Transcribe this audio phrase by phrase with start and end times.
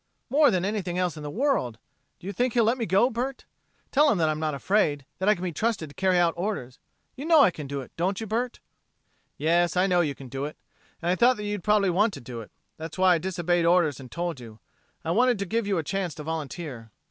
[0.31, 1.77] "More than anything else in the world.
[2.19, 3.45] Do you think he will let me go, Bert?
[3.91, 6.79] Tell him that I'm not afraid that I can be trusted to carry out orders.
[7.15, 8.59] You know I can do it, don't you, Bert?"
[9.37, 10.57] "Yes, I know you can do it.
[11.03, 12.49] And I thought that you'd probably want to do it.
[12.77, 14.57] That's why I disobeyed orders and told you.
[15.05, 16.89] I wanted to give you the chance to volunteer."